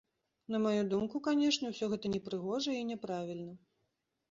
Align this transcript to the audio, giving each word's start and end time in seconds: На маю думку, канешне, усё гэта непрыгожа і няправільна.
На 0.53 0.61
маю 0.63 0.79
думку, 0.93 1.21
канешне, 1.27 1.65
усё 1.77 1.91
гэта 1.93 2.13
непрыгожа 2.15 2.77
і 2.81 2.91
няправільна. 2.91 3.53